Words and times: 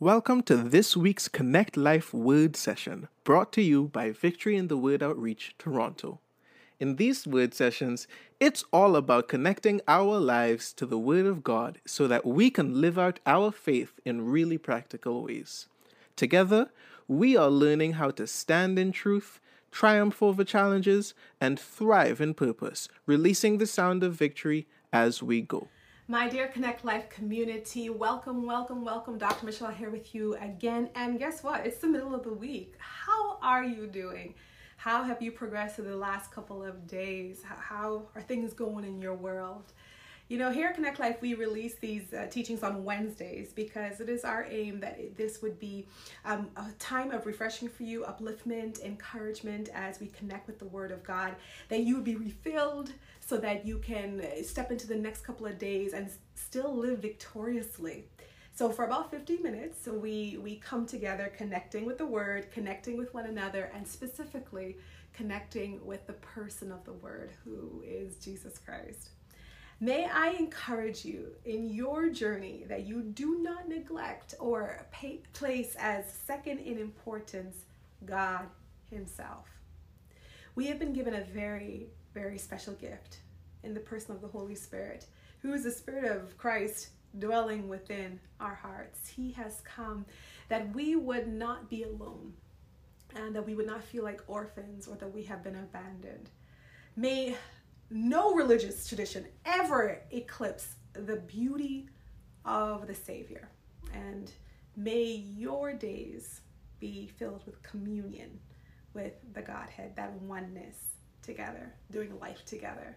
Welcome 0.00 0.44
to 0.44 0.54
this 0.54 0.96
week's 0.96 1.26
Connect 1.26 1.76
Life 1.76 2.14
Word 2.14 2.54
Session, 2.54 3.08
brought 3.24 3.52
to 3.54 3.62
you 3.62 3.88
by 3.88 4.12
Victory 4.12 4.56
in 4.56 4.68
the 4.68 4.76
Word 4.76 5.02
Outreach, 5.02 5.56
Toronto. 5.58 6.20
In 6.78 6.94
these 6.94 7.26
word 7.26 7.52
sessions, 7.52 8.06
it's 8.38 8.62
all 8.72 8.94
about 8.94 9.26
connecting 9.26 9.80
our 9.88 10.20
lives 10.20 10.72
to 10.74 10.86
the 10.86 11.00
Word 11.00 11.26
of 11.26 11.42
God 11.42 11.80
so 11.84 12.06
that 12.06 12.24
we 12.24 12.48
can 12.48 12.80
live 12.80 12.96
out 12.96 13.18
our 13.26 13.50
faith 13.50 13.98
in 14.04 14.30
really 14.30 14.56
practical 14.56 15.24
ways. 15.24 15.66
Together, 16.14 16.70
we 17.08 17.36
are 17.36 17.50
learning 17.50 17.94
how 17.94 18.12
to 18.12 18.28
stand 18.28 18.78
in 18.78 18.92
truth, 18.92 19.40
triumph 19.72 20.22
over 20.22 20.44
challenges, 20.44 21.12
and 21.40 21.58
thrive 21.58 22.20
in 22.20 22.34
purpose, 22.34 22.88
releasing 23.04 23.58
the 23.58 23.66
sound 23.66 24.04
of 24.04 24.14
victory 24.14 24.68
as 24.92 25.24
we 25.24 25.40
go. 25.42 25.66
My 26.10 26.26
dear 26.26 26.48
Connect 26.48 26.86
Life 26.86 27.10
community, 27.10 27.90
welcome, 27.90 28.46
welcome, 28.46 28.82
welcome. 28.82 29.18
Dr. 29.18 29.44
Michelle 29.44 29.70
here 29.70 29.90
with 29.90 30.14
you 30.14 30.36
again. 30.36 30.88
And 30.94 31.18
guess 31.18 31.42
what? 31.42 31.66
It's 31.66 31.80
the 31.80 31.86
middle 31.86 32.14
of 32.14 32.22
the 32.22 32.32
week. 32.32 32.76
How 32.78 33.36
are 33.42 33.62
you 33.62 33.86
doing? 33.86 34.34
How 34.78 35.02
have 35.02 35.20
you 35.20 35.30
progressed 35.30 35.78
in 35.78 35.84
the 35.84 35.94
last 35.94 36.32
couple 36.32 36.64
of 36.64 36.86
days? 36.86 37.42
How 37.44 38.04
are 38.14 38.22
things 38.22 38.54
going 38.54 38.86
in 38.86 39.02
your 39.02 39.12
world? 39.12 39.74
You 40.28 40.36
know, 40.36 40.50
here 40.50 40.68
at 40.68 40.74
Connect 40.74 40.98
Life, 40.98 41.22
we 41.22 41.32
release 41.34 41.76
these 41.76 42.12
uh, 42.12 42.26
teachings 42.30 42.62
on 42.62 42.84
Wednesdays 42.84 43.52
because 43.54 44.00
it 44.00 44.10
is 44.10 44.24
our 44.24 44.46
aim 44.50 44.80
that 44.80 45.16
this 45.16 45.40
would 45.40 45.58
be 45.58 45.86
um, 46.26 46.48
a 46.56 46.70
time 46.78 47.10
of 47.10 47.24
refreshing 47.24 47.68
for 47.68 47.82
you, 47.82 48.04
upliftment, 48.04 48.82
encouragement 48.82 49.70
as 49.74 50.00
we 50.00 50.06
connect 50.08 50.46
with 50.46 50.58
the 50.58 50.66
Word 50.66 50.90
of 50.90 51.02
God, 51.02 51.34
that 51.68 51.80
you 51.80 51.94
would 51.94 52.04
be 52.04 52.16
refilled 52.16 52.92
so 53.28 53.36
that 53.36 53.66
you 53.66 53.78
can 53.78 54.22
step 54.42 54.72
into 54.72 54.86
the 54.86 54.96
next 54.96 55.20
couple 55.20 55.44
of 55.44 55.58
days 55.58 55.92
and 55.92 56.10
still 56.34 56.74
live 56.74 57.00
victoriously. 57.00 58.06
So 58.54 58.70
for 58.70 58.86
about 58.86 59.10
50 59.10 59.36
minutes, 59.38 59.86
we 59.86 60.38
we 60.42 60.56
come 60.56 60.86
together 60.86 61.30
connecting 61.36 61.84
with 61.84 61.98
the 61.98 62.06
word, 62.06 62.50
connecting 62.50 62.96
with 62.96 63.12
one 63.12 63.26
another 63.26 63.70
and 63.74 63.86
specifically 63.86 64.78
connecting 65.12 65.84
with 65.84 66.06
the 66.06 66.14
person 66.14 66.72
of 66.72 66.82
the 66.84 66.94
word 66.94 67.32
who 67.44 67.84
is 67.86 68.16
Jesus 68.16 68.56
Christ. 68.56 69.10
May 69.78 70.06
I 70.06 70.30
encourage 70.30 71.04
you 71.04 71.32
in 71.44 71.68
your 71.68 72.08
journey 72.08 72.64
that 72.66 72.86
you 72.86 73.02
do 73.02 73.40
not 73.42 73.68
neglect 73.68 74.34
or 74.40 74.86
pay, 74.90 75.20
place 75.34 75.76
as 75.78 76.10
second 76.10 76.60
in 76.60 76.78
importance 76.78 77.56
God 78.06 78.46
Himself. 78.90 79.46
We 80.54 80.66
have 80.68 80.78
been 80.78 80.94
given 80.94 81.14
a 81.14 81.22
very, 81.22 81.90
very 82.18 82.38
special 82.38 82.74
gift 82.74 83.18
in 83.62 83.74
the 83.74 83.80
person 83.80 84.12
of 84.12 84.20
the 84.20 84.26
Holy 84.26 84.54
Spirit, 84.54 85.06
who 85.40 85.52
is 85.52 85.62
the 85.62 85.70
Spirit 85.70 86.10
of 86.10 86.36
Christ 86.36 86.88
dwelling 87.18 87.68
within 87.68 88.18
our 88.40 88.54
hearts. 88.54 89.08
He 89.08 89.30
has 89.32 89.62
come 89.62 90.04
that 90.48 90.74
we 90.74 90.96
would 90.96 91.28
not 91.28 91.70
be 91.70 91.84
alone 91.84 92.32
and 93.14 93.34
that 93.34 93.46
we 93.46 93.54
would 93.54 93.66
not 93.66 93.84
feel 93.84 94.02
like 94.02 94.20
orphans 94.26 94.88
or 94.88 94.96
that 94.96 95.14
we 95.14 95.22
have 95.24 95.44
been 95.44 95.54
abandoned. 95.54 96.30
May 96.96 97.36
no 97.90 98.34
religious 98.34 98.88
tradition 98.88 99.26
ever 99.46 100.00
eclipse 100.10 100.74
the 100.92 101.16
beauty 101.16 101.88
of 102.44 102.86
the 102.88 102.94
Savior. 102.94 103.48
And 103.94 104.32
may 104.76 105.04
your 105.04 105.72
days 105.72 106.40
be 106.80 107.06
filled 107.16 107.46
with 107.46 107.62
communion 107.62 108.40
with 108.92 109.14
the 109.34 109.42
Godhead, 109.42 109.94
that 109.96 110.12
oneness 110.22 110.97
together, 111.28 111.74
doing 111.90 112.18
life 112.18 112.42
together. 112.46 112.96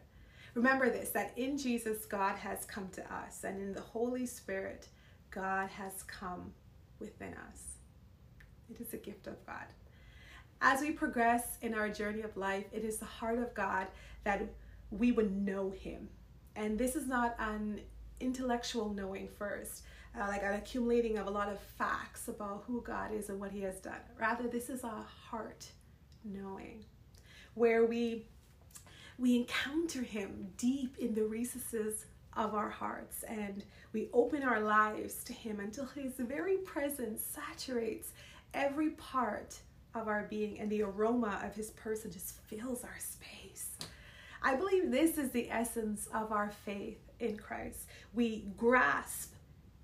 Remember 0.55 0.89
this 0.89 1.09
that 1.09 1.37
in 1.37 1.57
Jesus, 1.57 2.05
God 2.05 2.37
has 2.37 2.65
come 2.65 2.87
to 2.93 3.13
us, 3.13 3.43
and 3.43 3.61
in 3.61 3.73
the 3.73 3.81
Holy 3.81 4.25
Spirit, 4.25 4.87
God 5.29 5.69
has 5.69 6.03
come 6.03 6.53
within 6.99 7.33
us. 7.49 7.75
It 8.69 8.79
is 8.79 8.93
a 8.93 8.97
gift 8.97 9.27
of 9.27 9.45
God. 9.45 9.65
As 10.61 10.79
we 10.81 10.91
progress 10.91 11.57
in 11.61 11.73
our 11.73 11.89
journey 11.89 12.21
of 12.21 12.37
life, 12.37 12.65
it 12.71 12.85
is 12.85 12.97
the 12.97 13.05
heart 13.05 13.39
of 13.39 13.53
God 13.53 13.87
that 14.23 14.41
we 14.91 15.11
would 15.11 15.31
know 15.45 15.71
him. 15.71 16.07
And 16.55 16.77
this 16.77 16.95
is 16.95 17.07
not 17.07 17.35
an 17.39 17.81
intellectual 18.19 18.93
knowing 18.93 19.27
first, 19.27 19.83
uh, 20.15 20.27
like 20.27 20.43
an 20.43 20.53
accumulating 20.53 21.17
of 21.17 21.27
a 21.27 21.31
lot 21.31 21.49
of 21.49 21.59
facts 21.59 22.27
about 22.27 22.63
who 22.67 22.81
God 22.81 23.13
is 23.13 23.29
and 23.29 23.39
what 23.39 23.51
he 23.51 23.61
has 23.61 23.79
done. 23.79 24.01
Rather, 24.19 24.47
this 24.47 24.69
is 24.69 24.83
a 24.83 25.05
heart 25.29 25.65
knowing 26.23 26.85
where 27.55 27.85
we 27.85 28.25
we 29.17 29.35
encounter 29.35 30.01
him 30.01 30.47
deep 30.57 30.97
in 30.97 31.13
the 31.13 31.23
recesses 31.23 32.05
of 32.35 32.55
our 32.55 32.69
hearts 32.69 33.23
and 33.23 33.63
we 33.93 34.09
open 34.13 34.41
our 34.41 34.61
lives 34.61 35.23
to 35.23 35.33
him 35.33 35.59
until 35.59 35.85
his 35.85 36.13
very 36.17 36.57
presence 36.57 37.21
saturates 37.21 38.13
every 38.53 38.91
part 38.91 39.59
of 39.93 40.07
our 40.07 40.27
being 40.29 40.59
and 40.59 40.69
the 40.69 40.81
aroma 40.81 41.41
of 41.43 41.53
his 41.53 41.71
person 41.71 42.11
just 42.11 42.39
fills 42.47 42.83
our 42.83 42.97
space. 42.99 43.77
I 44.41 44.55
believe 44.55 44.89
this 44.89 45.17
is 45.17 45.29
the 45.31 45.51
essence 45.51 46.07
of 46.13 46.31
our 46.31 46.49
faith 46.65 46.99
in 47.19 47.37
Christ. 47.37 47.85
We 48.13 48.45
grasp 48.57 49.33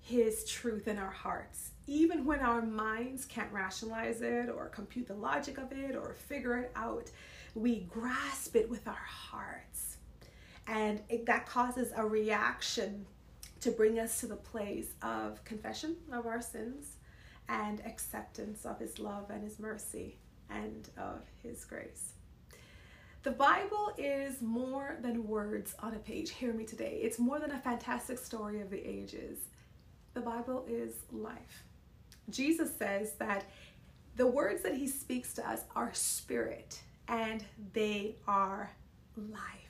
his 0.00 0.44
truth 0.46 0.88
in 0.88 0.98
our 0.98 1.10
hearts, 1.10 1.72
even 1.86 2.24
when 2.24 2.40
our 2.40 2.62
minds 2.62 3.26
can't 3.26 3.52
rationalize 3.52 4.22
it 4.22 4.48
or 4.48 4.66
compute 4.66 5.06
the 5.06 5.14
logic 5.14 5.58
of 5.58 5.70
it 5.70 5.94
or 5.94 6.14
figure 6.14 6.56
it 6.56 6.72
out. 6.74 7.10
We 7.58 7.80
grasp 7.80 8.54
it 8.54 8.70
with 8.70 8.86
our 8.86 8.94
hearts. 8.94 9.96
And 10.68 11.00
it, 11.08 11.26
that 11.26 11.44
causes 11.44 11.90
a 11.96 12.06
reaction 12.06 13.04
to 13.62 13.72
bring 13.72 13.98
us 13.98 14.20
to 14.20 14.26
the 14.28 14.36
place 14.36 14.90
of 15.02 15.42
confession 15.42 15.96
of 16.12 16.24
our 16.24 16.40
sins 16.40 16.98
and 17.48 17.84
acceptance 17.84 18.64
of 18.64 18.78
his 18.78 19.00
love 19.00 19.30
and 19.30 19.42
his 19.42 19.58
mercy 19.58 20.18
and 20.48 20.88
of 20.96 21.24
his 21.42 21.64
grace. 21.64 22.12
The 23.24 23.32
Bible 23.32 23.92
is 23.98 24.40
more 24.40 24.96
than 25.02 25.26
words 25.26 25.74
on 25.80 25.94
a 25.94 25.98
page. 25.98 26.30
Hear 26.30 26.52
me 26.52 26.64
today. 26.64 27.00
It's 27.02 27.18
more 27.18 27.40
than 27.40 27.50
a 27.50 27.58
fantastic 27.58 28.18
story 28.18 28.60
of 28.60 28.70
the 28.70 28.88
ages. 28.88 29.38
The 30.14 30.20
Bible 30.20 30.64
is 30.68 30.92
life. 31.10 31.64
Jesus 32.30 32.70
says 32.78 33.14
that 33.14 33.46
the 34.14 34.28
words 34.28 34.62
that 34.62 34.74
he 34.74 34.86
speaks 34.86 35.34
to 35.34 35.48
us 35.48 35.64
are 35.74 35.92
spirit 35.92 36.82
and 37.08 37.44
they 37.72 38.16
are 38.26 38.70
life. 39.16 39.68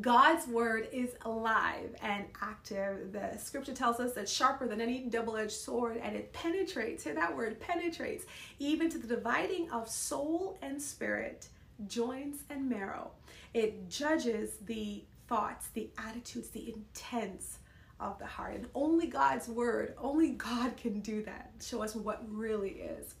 God's 0.00 0.46
word 0.48 0.88
is 0.90 1.10
alive 1.26 1.94
and 2.02 2.24
active. 2.40 3.12
The 3.12 3.36
scripture 3.38 3.74
tells 3.74 4.00
us 4.00 4.14
that 4.14 4.26
sharper 4.26 4.66
than 4.66 4.80
any 4.80 5.00
double 5.00 5.36
edged 5.36 5.52
sword, 5.52 5.98
and 6.02 6.16
it 6.16 6.32
penetrates, 6.32 7.04
hear 7.04 7.14
that 7.14 7.36
word, 7.36 7.60
penetrates, 7.60 8.24
even 8.58 8.88
to 8.88 8.98
the 8.98 9.06
dividing 9.06 9.70
of 9.70 9.88
soul 9.88 10.58
and 10.62 10.80
spirit 10.80 11.48
joints 11.86 12.44
and 12.48 12.68
marrow. 12.68 13.10
It 13.52 13.90
judges 13.90 14.56
the 14.64 15.04
thoughts, 15.28 15.68
the 15.74 15.90
attitudes, 15.98 16.48
the 16.48 16.72
intents 16.72 17.58
of 18.00 18.18
the 18.18 18.26
heart. 18.26 18.54
And 18.54 18.66
only 18.74 19.06
God's 19.06 19.48
word, 19.48 19.94
only 19.98 20.30
God 20.30 20.76
can 20.78 21.00
do 21.00 21.22
that, 21.24 21.52
show 21.62 21.82
us 21.82 21.94
what 21.94 22.22
really 22.28 22.70
is. 22.70 23.14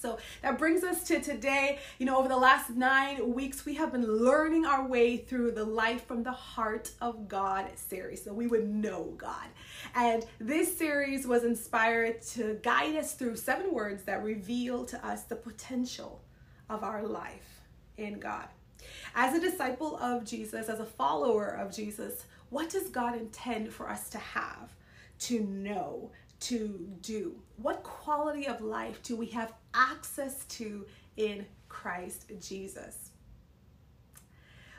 So 0.00 0.18
that 0.42 0.58
brings 0.58 0.84
us 0.84 1.04
to 1.08 1.20
today. 1.20 1.80
You 1.98 2.06
know, 2.06 2.18
over 2.18 2.28
the 2.28 2.36
last 2.36 2.70
nine 2.70 3.34
weeks, 3.34 3.64
we 3.64 3.74
have 3.74 3.92
been 3.92 4.06
learning 4.06 4.64
our 4.64 4.86
way 4.86 5.16
through 5.16 5.52
the 5.52 5.64
Life 5.64 6.06
from 6.06 6.22
the 6.22 6.32
Heart 6.32 6.92
of 7.00 7.28
God 7.28 7.66
series, 7.74 8.24
so 8.24 8.32
we 8.32 8.46
would 8.46 8.68
know 8.68 9.14
God. 9.16 9.46
And 9.94 10.24
this 10.38 10.76
series 10.76 11.26
was 11.26 11.44
inspired 11.44 12.22
to 12.22 12.58
guide 12.62 12.96
us 12.96 13.14
through 13.14 13.36
seven 13.36 13.72
words 13.72 14.04
that 14.04 14.22
reveal 14.22 14.84
to 14.86 15.06
us 15.06 15.24
the 15.24 15.36
potential 15.36 16.20
of 16.70 16.84
our 16.84 17.02
life 17.02 17.62
in 17.96 18.20
God. 18.20 18.46
As 19.14 19.34
a 19.34 19.40
disciple 19.40 19.96
of 19.96 20.24
Jesus, 20.24 20.68
as 20.68 20.80
a 20.80 20.84
follower 20.84 21.48
of 21.48 21.74
Jesus, 21.74 22.24
what 22.50 22.70
does 22.70 22.88
God 22.88 23.16
intend 23.16 23.72
for 23.72 23.88
us 23.88 24.08
to 24.10 24.18
have, 24.18 24.70
to 25.20 25.40
know, 25.40 26.10
to 26.40 26.88
do? 27.02 27.36
What 27.56 27.82
quality 27.82 28.46
of 28.46 28.60
life 28.60 29.02
do 29.02 29.16
we 29.16 29.26
have 29.26 29.52
access 29.74 30.44
to 30.44 30.86
in 31.16 31.46
Christ 31.68 32.30
Jesus? 32.40 33.10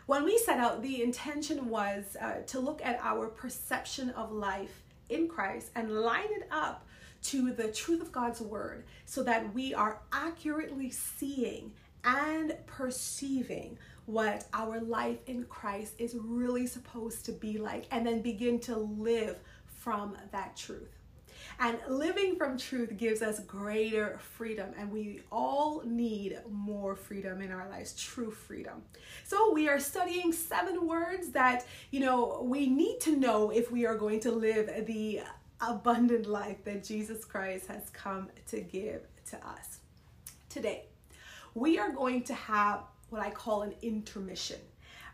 When 0.06 0.26
we 0.26 0.38
set 0.40 0.60
out, 0.60 0.82
the 0.82 1.04
intention 1.04 1.70
was 1.70 2.18
uh, 2.20 2.42
to 2.48 2.60
look 2.60 2.82
at 2.84 3.00
our 3.04 3.28
perception 3.28 4.10
of 4.12 4.32
life 4.32 4.82
in 5.10 5.28
Christ 5.28 5.70
and 5.76 5.92
line 5.92 6.32
it 6.32 6.48
up 6.52 6.88
to 7.22 7.52
the 7.52 7.68
truth 7.68 8.02
of 8.02 8.12
God's 8.12 8.42
word 8.42 8.86
so 9.06 9.22
that 9.24 9.54
we 9.54 9.74
are 9.74 10.02
accurately 10.12 10.90
seeing 10.90 11.74
and 12.04 12.56
perceiving 12.66 13.78
what 14.06 14.48
our 14.54 14.80
life 14.80 15.20
in 15.28 15.44
Christ 15.44 15.94
is 16.00 16.16
really 16.16 16.66
supposed 16.66 17.26
to 17.26 17.32
be 17.32 17.60
like, 17.60 17.86
and 17.92 18.06
then 18.06 18.22
begin 18.22 18.60
to 18.62 18.76
live 18.76 19.38
from 19.66 20.18
that 20.32 20.56
truth. 20.58 20.99
And 21.62 21.78
living 21.90 22.38
from 22.38 22.58
truth 22.58 22.96
gives 22.96 23.22
us 23.22 23.42
greater 23.42 24.18
freedom, 24.18 24.72
and 24.78 24.90
we 24.90 25.22
all 25.30 25.82
need 25.86 26.40
more 26.50 26.96
freedom 26.96 27.42
in 27.42 27.52
our 27.52 27.68
lives, 27.68 27.94
true 28.02 28.32
freedom. 28.32 28.82
So, 29.26 29.52
we 29.52 29.68
are 29.68 29.80
studying 29.80 30.32
seven 30.32 30.88
words 30.88 31.32
that, 31.32 31.66
you 31.92 32.00
know, 32.00 32.42
we 32.42 32.68
need 32.68 33.02
to 33.02 33.18
know 33.18 33.50
if 33.50 33.72
we 33.72 33.86
are 33.86 33.96
going 33.96 34.22
to 34.22 34.32
live 34.32 34.86
the 34.86 35.22
abundant 35.60 36.28
life 36.28 36.64
that 36.64 36.82
Jesus 36.82 37.26
Christ 37.26 37.68
has 37.68 37.90
come 37.90 38.30
to 38.48 38.62
give 38.62 39.02
to 39.32 39.36
us. 39.46 39.80
Today, 40.48 40.86
we 41.56 41.78
are 41.78 41.92
going 41.92 42.24
to 42.24 42.34
have 42.34 42.84
what 43.10 43.22
I 43.22 43.32
call 43.32 43.64
an 43.64 43.74
intermission 43.82 44.60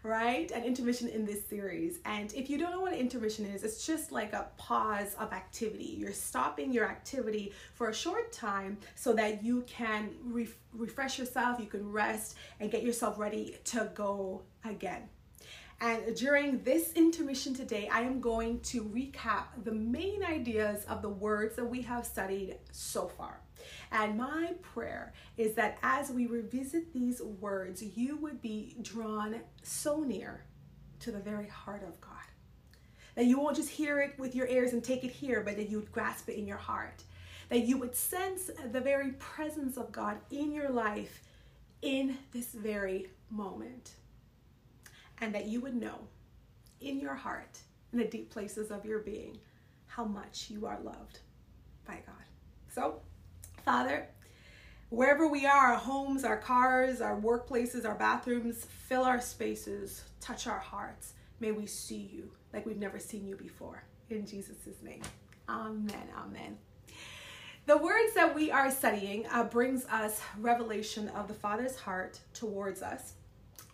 right? 0.06 0.52
An 0.52 0.64
intermission 0.64 1.10
in 1.10 1.26
this 1.26 1.44
series. 1.46 1.98
And 2.06 2.32
if 2.34 2.50
you 2.50 2.58
don't 2.58 2.72
know 2.72 2.80
what 2.80 2.94
an 2.94 3.00
intermission 3.00 3.46
is, 3.46 3.64
it's 3.64 3.86
just 3.86 4.12
like 4.12 4.34
a 4.34 4.48
pause 4.56 5.16
of 5.16 5.34
activity. 5.34 5.96
You're 5.98 6.14
stopping 6.14 6.72
your 6.72 6.86
activity 6.86 7.54
for 7.74 7.90
a 7.90 7.94
short 7.94 8.32
time 8.32 8.78
so 8.94 9.14
that 9.14 9.44
you 9.44 9.64
can 9.64 10.12
re- 10.24 10.48
refresh 10.74 11.18
yourself, 11.18 11.60
you 11.60 11.66
can 11.66 11.92
rest, 11.92 12.36
and 12.60 12.72
get 12.72 12.84
yourself 12.84 13.18
ready 13.18 13.58
to 13.66 13.90
go 13.96 14.44
again. 14.64 15.10
And 15.82 16.16
during 16.16 16.64
this 16.64 16.94
intermission 16.94 17.54
today, 17.54 17.90
I 17.92 18.02
am 18.02 18.22
going 18.22 18.62
to 18.62 18.84
recap 18.84 19.46
the 19.64 19.74
main 19.74 20.24
ideas 20.24 20.86
of 20.86 21.02
the 21.02 21.10
words 21.10 21.56
that 21.56 21.66
we 21.66 21.82
have 21.82 22.06
studied 22.06 22.58
so 22.72 23.08
far. 23.08 23.40
And 23.92 24.18
my 24.18 24.54
prayer 24.62 25.14
is 25.38 25.56
that 25.56 25.78
as 25.84 26.12
we 26.12 26.28
revisit 26.28 26.94
these 26.94 27.22
words, 27.22 27.84
you 27.84 28.18
would 28.18 28.42
be 28.42 28.76
drawn 28.82 29.42
so 29.64 30.02
near 30.02 30.44
to 31.00 31.12
the 31.12 31.20
very 31.20 31.48
heart 31.48 31.84
of 31.84 32.00
God. 32.02 32.12
That 33.16 33.26
you 33.26 33.40
won't 33.40 33.56
just 33.56 33.70
hear 33.70 34.02
it 34.02 34.18
with 34.18 34.36
your 34.36 34.48
ears 34.48 34.74
and 34.74 34.84
take 34.84 35.04
it 35.04 35.12
here, 35.12 35.42
but 35.42 35.56
that 35.56 35.70
you 35.70 35.80
would 35.80 35.92
grasp 35.92 36.30
it 36.30 36.38
in 36.38 36.46
your 36.46 36.58
heart. 36.58 37.04
That 37.50 37.66
you 37.66 37.78
would 37.78 37.96
sense 37.96 38.50
the 38.72 38.82
very 38.82 39.12
presence 39.14 39.78
of 39.78 39.92
God 39.92 40.18
in 40.32 40.52
your 40.52 40.70
life 40.70 41.22
in 41.82 42.18
this 42.32 42.48
very 42.48 43.08
moment. 43.30 43.92
And 45.22 45.34
that 45.34 45.46
you 45.46 45.62
would 45.62 45.76
know 45.76 46.08
in 46.82 47.00
your 47.00 47.16
heart, 47.16 47.58
in 47.94 48.00
the 48.00 48.06
deep 48.06 48.30
places 48.32 48.70
of 48.70 48.86
your 48.86 49.00
being, 49.00 49.38
how 49.88 50.04
much 50.04 50.50
you 50.50 50.66
are 50.66 50.80
loved 50.84 51.20
by 51.88 52.02
God. 52.06 52.26
So, 52.68 53.00
Father, 53.66 54.08
wherever 54.90 55.28
we 55.28 55.48
are, 55.48 55.72
our 55.72 55.76
homes, 55.76 56.24
our 56.24 56.38
cars, 56.38 57.02
our 57.02 57.20
workplaces, 57.20 57.84
our 57.84 57.96
bathrooms, 57.96 58.64
fill 58.64 59.02
our 59.02 59.20
spaces, 59.20 60.04
touch 60.22 60.46
our 60.46 60.60
hearts. 60.60 61.14
May 61.40 61.52
we 61.52 61.66
see 61.66 62.12
you 62.14 62.30
like 62.54 62.68
we've 62.68 62.78
never 62.78 63.00
seen 63.00 63.26
you 63.26 63.36
before. 63.36 63.84
In 64.12 64.28
Jesus' 64.28 64.58
name. 64.84 65.02
Amen. 65.50 66.08
Amen. 66.16 66.58
The 67.66 67.78
words 67.78 68.14
that 68.14 68.36
we 68.36 68.52
are 68.52 68.70
studying 68.70 69.26
uh, 69.32 69.46
brings 69.46 69.88
us 69.88 70.22
revelation 70.40 71.10
of 71.10 71.28
the 71.28 71.34
Father's 71.34 71.76
heart 71.76 72.20
towards 72.36 72.84
us. 72.84 73.14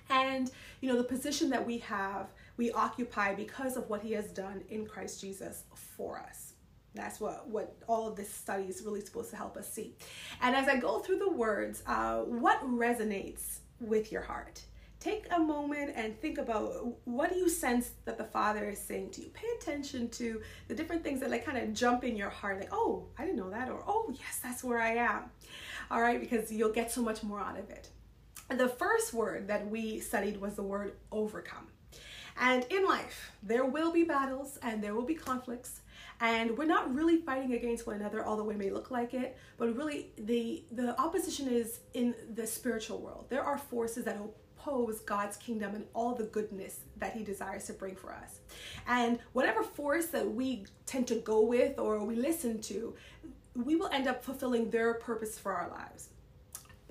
And, 0.09 0.49
you 0.79 0.87
know, 0.87 0.97
the 0.97 1.03
position 1.03 1.49
that 1.49 1.67
we 1.67 1.79
have, 1.79 2.29
we 2.55 2.71
occupy 2.71 3.35
because 3.35 3.75
of 3.75 3.89
what 3.89 4.01
he 4.01 4.13
has 4.13 4.31
done 4.31 4.63
in 4.69 4.85
Christ 4.85 5.19
Jesus 5.19 5.63
for 5.73 6.17
us. 6.17 6.50
That's 6.93 7.19
what, 7.19 7.47
what 7.47 7.75
all 7.87 8.07
of 8.07 8.15
this 8.15 8.31
study 8.33 8.65
is 8.65 8.81
really 8.83 9.01
supposed 9.01 9.29
to 9.31 9.37
help 9.37 9.55
us 9.57 9.71
see. 9.71 9.95
And 10.41 10.55
as 10.55 10.67
I 10.67 10.77
go 10.77 10.99
through 10.99 11.19
the 11.19 11.29
words, 11.31 11.83
uh, 11.87 12.19
what 12.21 12.61
resonates 12.63 13.59
with 13.79 14.11
your 14.11 14.21
heart? 14.21 14.61
Take 14.99 15.25
a 15.31 15.39
moment 15.39 15.93
and 15.95 16.19
think 16.19 16.37
about 16.37 16.95
what 17.05 17.31
do 17.31 17.37
you 17.37 17.49
sense 17.49 17.91
that 18.05 18.19
the 18.19 18.23
Father 18.23 18.69
is 18.69 18.79
saying 18.79 19.09
to 19.11 19.21
you. 19.21 19.29
Pay 19.29 19.47
attention 19.59 20.09
to 20.09 20.41
the 20.67 20.75
different 20.75 21.03
things 21.03 21.21
that 21.21 21.31
like 21.31 21.43
kind 21.43 21.57
of 21.57 21.73
jump 21.73 22.03
in 22.03 22.15
your 22.15 22.29
heart, 22.29 22.59
like, 22.59 22.69
oh, 22.71 23.07
I 23.17 23.25
didn't 23.25 23.37
know 23.37 23.49
that, 23.49 23.69
or 23.69 23.83
oh, 23.87 24.13
yes, 24.13 24.39
that's 24.43 24.63
where 24.63 24.79
I 24.79 24.95
am. 24.97 25.23
All 25.89 26.01
right, 26.01 26.19
because 26.19 26.51
you'll 26.51 26.71
get 26.71 26.91
so 26.91 27.01
much 27.01 27.23
more 27.23 27.39
out 27.39 27.57
of 27.57 27.69
it. 27.71 27.89
The 28.49 28.67
first 28.67 29.13
word 29.13 29.47
that 29.47 29.67
we 29.67 29.99
studied 29.99 30.39
was 30.39 30.53
the 30.53 30.63
word 30.63 30.93
overcome. 31.11 31.70
And 32.37 32.65
in 32.69 32.85
life, 32.85 33.31
there 33.43 33.65
will 33.65 33.91
be 33.91 34.03
battles 34.03 34.57
and 34.61 34.83
there 34.83 34.95
will 34.95 35.05
be 35.05 35.15
conflicts. 35.15 35.81
And 36.19 36.57
we're 36.57 36.65
not 36.65 36.93
really 36.93 37.17
fighting 37.17 37.53
against 37.53 37.87
one 37.87 37.95
another 37.95 38.25
although 38.25 38.43
we 38.43 38.55
may 38.55 38.69
look 38.69 38.91
like 38.91 39.13
it. 39.13 39.37
But 39.57 39.75
really 39.75 40.11
the 40.17 40.63
the 40.71 40.99
opposition 40.99 41.47
is 41.47 41.79
in 41.93 42.15
the 42.33 42.45
spiritual 42.45 43.01
world. 43.01 43.25
There 43.29 43.43
are 43.43 43.57
forces 43.57 44.05
that 44.05 44.17
oppose 44.17 44.99
god's 45.01 45.37
kingdom 45.37 45.73
and 45.75 45.85
all 45.93 46.13
the 46.13 46.25
goodness 46.25 46.81
that 46.97 47.13
he 47.13 47.23
desires 47.23 47.65
to 47.65 47.73
bring 47.73 47.95
for 47.95 48.13
us. 48.13 48.39
And 48.87 49.19
whatever 49.33 49.63
force 49.63 50.07
that 50.07 50.31
we 50.31 50.65
tend 50.85 51.07
to 51.07 51.15
go 51.15 51.41
with 51.41 51.79
or 51.79 52.03
we 52.03 52.15
listen 52.15 52.61
to 52.61 52.95
we 53.53 53.75
will 53.75 53.89
end 53.89 54.07
up 54.07 54.23
fulfilling 54.23 54.69
their 54.69 54.93
purpose 54.93 55.37
for 55.37 55.51
our 55.51 55.69
lives 55.69 56.10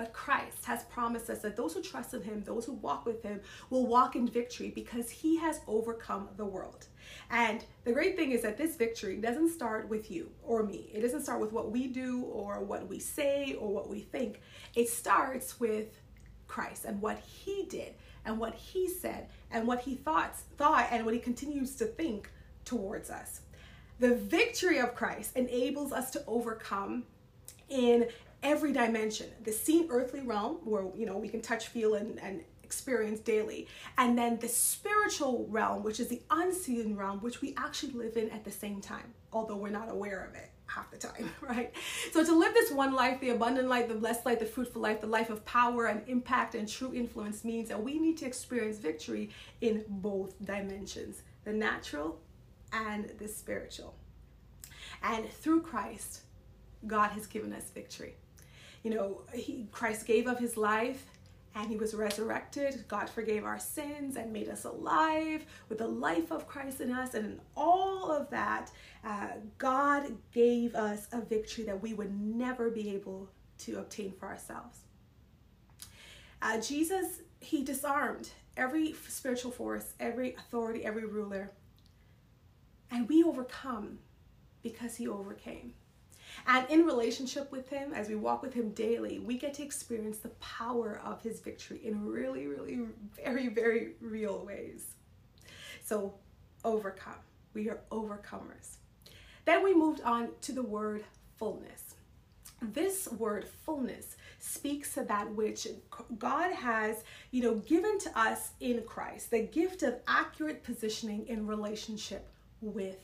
but 0.01 0.15
Christ 0.15 0.65
has 0.65 0.85
promised 0.85 1.29
us 1.29 1.41
that 1.41 1.57
those 1.57 1.75
who 1.75 1.83
trust 1.83 2.15
in 2.15 2.23
Him, 2.23 2.43
those 2.47 2.65
who 2.65 2.73
walk 2.73 3.05
with 3.05 3.23
Him, 3.23 3.39
will 3.69 3.87
walk 3.87 4.17
in 4.17 4.27
victory 4.27 4.73
because 4.75 5.11
He 5.11 5.37
has 5.37 5.61
overcome 5.67 6.31
the 6.39 6.45
world. 6.47 6.87
And 7.31 7.63
the 7.85 7.93
great 7.93 8.17
thing 8.17 8.31
is 8.31 8.41
that 8.41 8.57
this 8.57 8.77
victory 8.77 9.17
doesn't 9.17 9.51
start 9.51 9.91
with 9.91 10.11
you 10.11 10.31
or 10.43 10.63
me. 10.63 10.91
It 10.95 11.03
doesn't 11.03 11.21
start 11.21 11.39
with 11.39 11.53
what 11.53 11.71
we 11.71 11.87
do 11.87 12.23
or 12.23 12.65
what 12.65 12.89
we 12.89 12.99
say 12.99 13.59
or 13.61 13.75
what 13.75 13.91
we 13.91 14.01
think. 14.01 14.41
It 14.75 14.89
starts 14.89 15.61
with 15.61 16.01
Christ 16.49 16.87
and 16.87 17.03
what 17.03 17.19
he 17.19 17.67
did 17.67 17.93
and 18.25 18.39
what 18.39 18.55
he 18.55 18.89
said 18.89 19.29
and 19.51 19.67
what 19.67 19.81
he 19.81 19.97
thought 19.97 20.35
thought 20.57 20.89
and 20.91 21.05
what 21.05 21.13
he 21.13 21.21
continues 21.21 21.77
to 21.77 21.85
think 21.85 22.31
towards 22.65 23.11
us. 23.11 23.43
The 23.99 24.15
victory 24.15 24.79
of 24.79 24.95
Christ 24.95 25.37
enables 25.37 25.93
us 25.93 26.11
to 26.13 26.25
overcome 26.27 27.05
in 27.69 28.09
every 28.43 28.73
dimension 28.73 29.29
the 29.45 29.53
seen 29.53 29.87
earthly 29.91 30.21
realm 30.21 30.57
where 30.65 30.85
you 30.97 31.07
know 31.07 31.17
we 31.17 31.29
can 31.29 31.43
touch 31.43 31.69
feel 31.69 31.95
and, 31.95 32.19
and 32.21 32.43
experience 32.71 33.19
daily. 33.19 33.67
And 33.99 34.17
then 34.17 34.39
the 34.39 34.47
spiritual 34.47 35.45
realm, 35.51 35.83
which 35.83 35.99
is 35.99 36.07
the 36.07 36.23
unseen 36.31 36.95
realm, 36.95 37.19
which 37.19 37.41
we 37.41 37.53
actually 37.57 37.95
live 37.95 38.17
in 38.17 38.31
at 38.31 38.45
the 38.45 38.53
same 38.53 38.81
time, 38.81 39.13
although 39.33 39.57
we're 39.57 39.71
not 39.71 39.91
aware 39.91 40.25
of 40.25 40.37
it 40.37 40.53
half 40.67 40.89
the 40.93 40.97
time, 40.97 41.29
right? 41.41 41.73
So 42.13 42.25
to 42.25 42.33
live 42.33 42.55
this 42.55 42.71
one 42.71 42.95
life, 42.95 43.21
the 43.21 43.31
abundant 43.31 43.69
life, 43.69 43.89
the 43.89 43.97
blessed 43.97 44.25
life, 44.25 44.39
the 44.39 44.47
fruitful 44.47 44.81
life, 44.81 45.01
the 45.01 45.09
life 45.09 45.31
of 45.31 45.45
power 45.45 45.87
and 45.87 46.01
impact 46.07 46.55
and 46.55 46.69
true 46.69 46.95
influence 46.95 47.45
means 47.45 47.69
that 47.71 47.83
we 47.83 47.99
need 47.99 48.17
to 48.19 48.27
experience 48.27 48.79
victory 48.79 49.31
in 49.61 49.85
both 49.89 50.35
dimensions, 50.45 51.23
the 51.43 51.53
natural 51.53 52.21
and 52.73 53.13
the 53.19 53.27
spiritual. 53.27 53.97
And 55.03 55.29
through 55.29 55.63
Christ, 55.63 56.21
God 56.87 57.11
has 57.11 57.27
given 57.27 57.53
us 57.53 57.69
victory. 57.71 58.15
You 58.83 58.91
know, 58.91 59.23
he, 59.35 59.67
Christ 59.73 60.07
gave 60.07 60.27
of 60.27 60.39
his 60.39 60.57
life 60.57 61.05
and 61.55 61.69
he 61.69 61.77
was 61.77 61.95
resurrected. 61.95 62.85
God 62.89 63.11
forgave 63.11 63.45
our 63.45 63.59
sins 63.59 64.17
and 64.17 64.33
made 64.33 64.49
us 64.49 64.65
alive 64.65 65.45
with 65.69 65.79
the 65.79 65.89
life 65.89 66.31
of 66.31 66.47
Christ 66.47 66.81
in 66.81 66.93
us. 66.93 67.15
And 67.15 67.27
in 67.27 67.41
all 67.57 68.11
of 68.13 68.31
that, 68.31 68.71
uh, 69.05 69.29
God 69.59 70.13
gave 70.33 70.75
us 70.75 71.09
a 71.13 71.21
victory 71.21 71.65
that 71.65 71.83
we 71.83 71.93
would 71.93 72.19
never 72.19 72.71
be 72.71 72.91
able 72.95 73.29
to 73.59 73.79
obtain 73.79 74.13
for 74.13 74.29
ourselves. 74.29 74.79
Uh, 76.41 76.61
Jesus, 76.61 77.21
he 77.41 77.63
disarmed 77.63 78.31
every 78.57 78.95
spiritual 79.09 79.51
force, 79.51 79.95
every 79.99 80.35
authority, 80.35 80.85
every 80.85 81.05
ruler. 81.05 81.53
And 82.91 83.09
we 83.09 83.23
overcome 83.23 83.99
because 84.63 84.97
he 84.97 85.09
overcame. 85.09 85.75
And 86.47 86.69
in 86.71 86.85
relationship 86.85 87.51
with 87.53 87.69
Him, 87.69 87.93
as 87.93 88.09
we 88.09 88.17
walk 88.17 88.43
with 88.43 88.55
Him 88.55 88.71
daily, 88.71 89.19
we 89.19 89.39
get 89.39 89.55
to 89.55 89.63
experience 89.63 90.19
the 90.19 90.31
power 90.41 91.01
of 91.05 91.23
His 91.23 91.41
victory 91.41 91.81
in 91.85 92.05
really, 92.07 92.47
really, 92.47 92.81
very, 93.17 93.49
very 93.49 93.93
real 94.01 94.45
ways. 94.45 94.95
So, 95.85 96.15
overcome. 96.65 97.15
We 97.55 97.69
are 97.69 97.81
overcomers. 97.91 98.77
Then 99.45 99.65
we 99.65 99.75
moved 99.75 100.03
on 100.03 100.29
to 100.43 100.53
the 100.53 100.63
word 100.63 101.05
fullness. 101.37 101.95
This 102.63 103.09
word 103.13 103.49
fullness 103.65 104.17
speaks 104.39 104.95
to 104.95 105.05
that 105.05 105.35
which 105.35 105.67
God 106.19 106.53
has, 106.53 107.05
you 107.31 107.43
know, 107.43 107.55
given 107.57 107.99
to 108.01 108.19
us 108.19 108.51
in 108.61 108.83
Christ, 108.83 109.31
the 109.31 109.41
gift 109.41 109.83
of 109.83 109.97
accurate 110.07 110.63
positioning 110.63 111.27
in 111.27 111.47
relationship 111.47 112.29
with. 112.61 112.99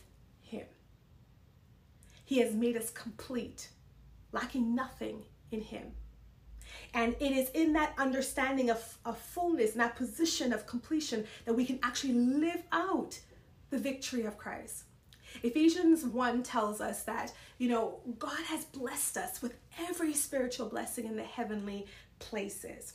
He 2.27 2.41
has 2.41 2.53
made 2.53 2.77
us 2.77 2.91
complete, 2.91 3.69
lacking 4.33 4.75
nothing 4.75 5.23
in 5.51 5.63
Him. 5.63 5.93
And 6.93 7.15
it 7.21 7.31
is 7.33 7.51
in 7.51 7.73
that 7.75 7.95
understanding 7.97 8.69
of, 8.69 8.99
of 9.05 9.17
fullness, 9.17 9.73
in 9.73 9.79
that 9.79 9.97
position 9.97 10.53
of 10.53 10.67
completion, 10.67 11.25
that 11.45 11.55
we 11.55 11.65
can 11.65 11.79
actually 11.83 12.15
live 12.15 12.63
out 12.73 13.19
the 13.71 13.79
victory 13.79 14.25
of 14.25 14.37
Christ. 14.37 14.85
Ephesians 15.43 16.05
1 16.05 16.43
tells 16.43 16.81
us 16.81 17.05
that, 17.05 17.33
you 17.59 17.69
know, 17.69 18.01
God 18.19 18.43
has 18.47 18.65
blessed 18.65 19.17
us 19.17 19.41
with 19.41 19.55
every 19.89 20.13
spiritual 20.13 20.69
blessing 20.69 21.07
in 21.07 21.17
the 21.17 21.23
heavenly 21.23 21.87
places. 22.19 22.95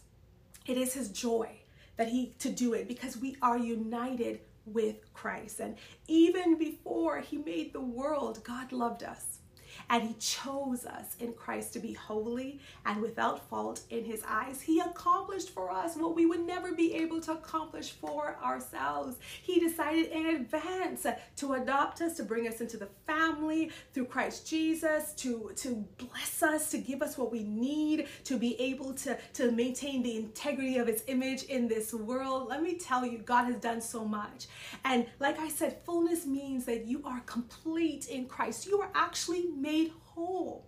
It 0.66 0.78
is 0.78 0.94
his 0.94 1.10
joy 1.10 1.50
that 1.96 2.10
he 2.10 2.34
to 2.40 2.50
do 2.50 2.74
it 2.74 2.88
because 2.88 3.18
we 3.18 3.38
are 3.42 3.58
united 3.58 4.42
with 4.66 5.14
Christ. 5.14 5.60
And 5.60 5.76
even 6.08 6.58
before 6.58 7.20
he 7.20 7.38
made 7.38 7.74
the 7.74 7.82
world, 7.82 8.44
God 8.44 8.72
loved 8.72 9.04
us. 9.04 9.41
And 9.90 10.04
he 10.04 10.14
chose 10.16 10.86
us 10.86 11.16
in 11.20 11.34
Christ 11.34 11.74
to 11.74 11.80
be 11.80 11.94
holy 11.94 12.60
and 12.86 13.02
without 13.02 13.48
fault 13.50 13.82
in 13.90 14.04
his 14.04 14.24
eyes. 14.28 14.62
He 14.62 14.80
accomplished 14.80 15.50
for 15.50 15.72
us 15.72 15.96
what 15.96 16.16
we 16.16 16.26
would 16.26 16.46
never 16.46 16.72
be 16.74 16.94
able 16.96 17.22
to 17.22 17.34
accomplish 17.34 17.92
for 17.92 18.38
ourselves. 18.44 19.18
He 19.42 19.60
decided 19.60 20.08
in 20.08 20.28
advance 20.28 21.06
to 21.38 21.54
adopt 21.54 22.02
us, 22.02 22.18
to 22.18 22.24
bring 22.24 22.48
us 22.48 22.62
into 22.62 22.78
the 22.78 22.90
family 23.06 23.72
through 23.94 24.06
Christ 24.06 24.48
Jesus, 24.48 25.14
to, 25.14 25.52
to 25.58 25.86
bless 25.98 26.44
us, 26.44 26.72
to 26.72 26.78
give 26.78 27.02
us 27.02 27.18
what 27.18 27.32
we 27.32 27.44
need 27.44 28.08
to 28.26 28.38
be 28.38 28.60
able 28.60 28.94
to, 28.94 29.18
to 29.34 29.52
maintain 29.52 30.04
the 30.04 30.16
integrity 30.18 30.78
of 30.78 30.88
his 30.88 31.04
image 31.08 31.44
in 31.44 31.68
this 31.68 31.94
world. 31.94 32.50
Let 32.50 32.62
me 32.62 32.76
tell 32.76 33.06
you, 33.06 33.20
God 33.20 33.46
has 33.46 33.56
done 33.56 33.82
so 33.82 34.06
much. 34.06 34.48
And 34.86 35.06
like 35.20 35.40
I 35.40 35.50
said, 35.50 35.80
fullness 35.86 36.26
means 36.26 36.66
that 36.66 36.86
you 36.86 37.02
are 37.06 37.22
complete 37.26 38.08
in 38.10 38.26
Christ. 38.26 38.68
You 38.68 38.82
are 38.82 38.90
actually 38.96 39.48
made 39.62 39.92
whole. 40.04 40.66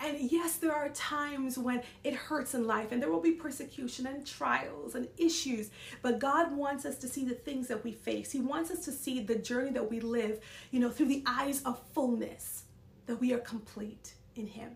And 0.00 0.32
yes, 0.32 0.56
there 0.56 0.74
are 0.74 0.88
times 0.90 1.58
when 1.58 1.82
it 2.02 2.14
hurts 2.14 2.54
in 2.54 2.66
life 2.66 2.90
and 2.90 3.00
there 3.00 3.10
will 3.10 3.20
be 3.20 3.32
persecution 3.32 4.06
and 4.06 4.26
trials 4.26 4.94
and 4.94 5.08
issues, 5.16 5.70
but 6.02 6.18
God 6.18 6.56
wants 6.56 6.84
us 6.84 6.96
to 6.98 7.08
see 7.08 7.24
the 7.24 7.34
things 7.34 7.68
that 7.68 7.84
we 7.84 7.92
face. 7.92 8.32
He 8.32 8.40
wants 8.40 8.70
us 8.70 8.84
to 8.86 8.92
see 8.92 9.20
the 9.20 9.36
journey 9.36 9.70
that 9.70 9.90
we 9.90 10.00
live, 10.00 10.40
you 10.70 10.80
know, 10.80 10.90
through 10.90 11.06
the 11.06 11.22
eyes 11.26 11.62
of 11.64 11.80
fullness, 11.94 12.64
that 13.06 13.20
we 13.20 13.32
are 13.32 13.38
complete 13.38 14.14
in 14.34 14.46
Him. 14.46 14.72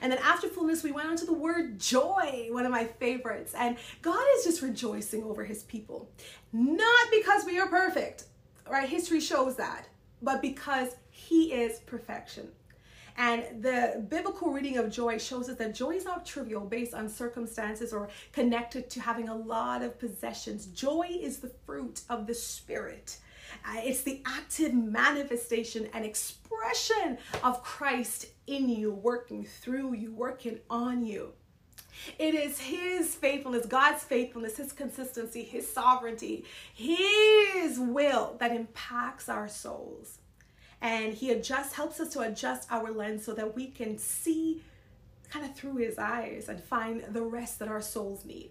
And 0.00 0.10
then 0.10 0.18
after 0.22 0.48
fullness, 0.48 0.82
we 0.82 0.92
went 0.92 1.08
on 1.08 1.16
to 1.16 1.26
the 1.26 1.32
word 1.32 1.78
joy, 1.78 2.48
one 2.50 2.64
of 2.64 2.72
my 2.72 2.84
favorites. 2.84 3.54
And 3.54 3.76
God 4.00 4.24
is 4.36 4.44
just 4.44 4.62
rejoicing 4.62 5.22
over 5.24 5.44
his 5.44 5.64
people. 5.64 6.08
Not 6.52 7.10
because 7.10 7.44
we 7.44 7.58
are 7.58 7.68
perfect, 7.68 8.24
right? 8.70 8.88
History 8.88 9.20
shows 9.20 9.56
that, 9.56 9.88
but 10.22 10.40
because 10.40 10.96
he 11.10 11.52
is 11.52 11.80
perfection. 11.80 12.48
And 13.16 13.62
the 13.62 14.04
biblical 14.08 14.52
reading 14.52 14.78
of 14.78 14.90
joy 14.90 15.18
shows 15.18 15.48
us 15.48 15.56
that 15.58 15.74
joy 15.74 15.90
is 15.90 16.04
not 16.04 16.24
trivial 16.24 16.62
based 16.62 16.94
on 16.94 17.08
circumstances 17.08 17.92
or 17.92 18.08
connected 18.32 18.88
to 18.90 19.00
having 19.00 19.28
a 19.28 19.34
lot 19.34 19.82
of 19.82 19.98
possessions. 19.98 20.66
Joy 20.66 21.08
is 21.10 21.38
the 21.38 21.52
fruit 21.66 22.02
of 22.08 22.26
the 22.26 22.34
Spirit. 22.34 23.18
Uh, 23.66 23.80
it's 23.84 24.02
the 24.02 24.22
active 24.24 24.72
manifestation 24.72 25.88
and 25.92 26.04
expression 26.04 27.18
of 27.42 27.62
Christ 27.62 28.28
in 28.46 28.68
you, 28.68 28.92
working 28.92 29.44
through 29.44 29.94
you, 29.94 30.12
working 30.12 30.58
on 30.70 31.04
you. 31.04 31.32
It 32.18 32.34
is 32.34 32.58
His 32.58 33.14
faithfulness, 33.14 33.66
God's 33.66 34.02
faithfulness, 34.02 34.56
His 34.56 34.72
consistency, 34.72 35.42
His 35.42 35.70
sovereignty, 35.70 36.44
His 36.74 37.78
will 37.78 38.36
that 38.40 38.52
impacts 38.52 39.28
our 39.28 39.48
souls. 39.48 40.18
And 40.82 41.14
He 41.14 41.30
adjusts, 41.30 41.72
helps 41.72 41.98
us 42.00 42.12
to 42.12 42.20
adjust 42.20 42.70
our 42.70 42.90
lens 42.90 43.24
so 43.24 43.32
that 43.32 43.56
we 43.56 43.68
can 43.68 43.96
see 43.96 44.62
kind 45.30 45.46
of 45.46 45.54
through 45.54 45.76
His 45.76 45.98
eyes 45.98 46.48
and 46.48 46.62
find 46.62 47.04
the 47.08 47.22
rest 47.22 47.58
that 47.60 47.68
our 47.68 47.80
souls 47.80 48.26
need. 48.26 48.50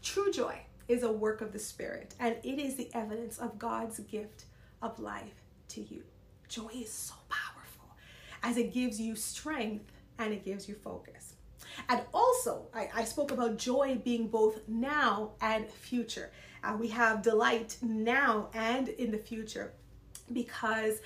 True 0.00 0.32
joy 0.32 0.60
is 0.88 1.02
a 1.02 1.12
work 1.12 1.40
of 1.40 1.52
the 1.52 1.58
Spirit, 1.58 2.14
and 2.20 2.36
it 2.42 2.58
is 2.58 2.76
the 2.76 2.90
evidence 2.94 3.38
of 3.38 3.58
God's 3.58 3.98
gift 4.00 4.44
of 4.80 4.98
life 4.98 5.42
to 5.68 5.82
you. 5.82 6.04
Joy 6.48 6.70
is 6.74 6.92
so 6.92 7.14
powerful 7.28 7.96
as 8.42 8.56
it 8.56 8.72
gives 8.72 9.00
you 9.00 9.16
strength 9.16 9.90
and 10.18 10.32
it 10.32 10.44
gives 10.44 10.68
you 10.68 10.74
focus. 10.74 11.34
And 11.88 12.02
also, 12.12 12.68
I, 12.74 12.88
I 12.94 13.04
spoke 13.04 13.32
about 13.32 13.56
joy 13.56 14.00
being 14.04 14.28
both 14.28 14.60
now 14.68 15.32
and 15.40 15.68
future. 15.68 16.30
Uh, 16.62 16.76
we 16.78 16.88
have 16.88 17.22
delight 17.22 17.76
now 17.82 18.48
and 18.54 18.88
in 18.88 19.10
the 19.10 19.18
future 19.18 19.72
because 20.32 21.00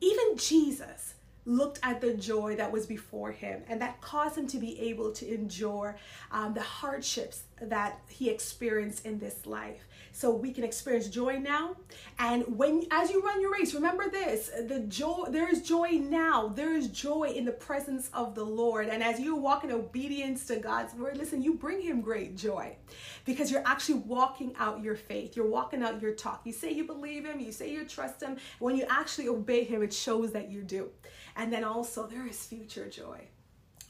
even 0.00 0.36
Jesus 0.36 1.14
looked 1.46 1.78
at 1.82 2.00
the 2.00 2.14
joy 2.14 2.54
that 2.56 2.70
was 2.70 2.86
before 2.86 3.32
him 3.32 3.62
and 3.68 3.80
that 3.80 4.00
caused 4.00 4.36
him 4.36 4.46
to 4.46 4.58
be 4.58 4.78
able 4.80 5.10
to 5.12 5.32
endure 5.32 5.96
um, 6.32 6.52
the 6.54 6.60
hardships 6.60 7.44
that 7.62 8.00
he 8.08 8.28
experienced 8.28 9.04
in 9.04 9.18
this 9.18 9.46
life. 9.46 9.86
So 10.12 10.30
we 10.34 10.52
can 10.52 10.64
experience 10.64 11.08
joy 11.08 11.38
now 11.38 11.76
and 12.18 12.44
when 12.58 12.84
as 12.90 13.10
you 13.10 13.22
run 13.22 13.40
your 13.40 13.52
race 13.52 13.74
remember 13.74 14.10
this 14.10 14.50
the 14.66 14.80
joy 14.80 15.26
there 15.30 15.48
is 15.48 15.62
joy 15.62 15.90
now. 15.92 16.48
There 16.48 16.74
is 16.74 16.88
joy 16.88 17.32
in 17.34 17.44
the 17.44 17.52
presence 17.52 18.10
of 18.12 18.34
the 18.34 18.44
lord. 18.44 18.88
And 18.88 19.02
as 19.02 19.20
you 19.20 19.36
walk 19.36 19.64
in 19.64 19.70
obedience 19.70 20.46
to 20.46 20.56
god's 20.56 20.94
word 20.94 21.16
listen 21.16 21.42
you 21.42 21.54
bring 21.54 21.80
him 21.80 22.00
great 22.00 22.36
joy 22.36 22.76
because 23.24 23.50
you're 23.50 23.66
actually 23.66 24.00
walking 24.00 24.54
out 24.58 24.82
your 24.82 24.96
faith. 24.96 25.36
You're 25.36 25.46
walking 25.46 25.82
out 25.82 26.02
your 26.02 26.12
talk. 26.12 26.42
You 26.44 26.52
say 26.52 26.72
you 26.72 26.84
believe 26.84 27.24
him 27.24 27.40
you 27.40 27.52
say 27.52 27.72
you 27.72 27.84
trust 27.84 28.22
him. 28.22 28.36
When 28.58 28.76
you 28.76 28.84
actually 28.88 29.28
obey 29.28 29.64
him 29.64 29.82
it 29.82 29.92
shows 29.92 30.32
that 30.32 30.50
you 30.50 30.62
do 30.62 30.90
and 31.36 31.52
then 31.52 31.64
also 31.64 32.06
there 32.06 32.26
is 32.26 32.44
future 32.44 32.88
joy 32.88 33.20